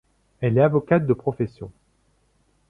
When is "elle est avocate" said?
0.39-1.05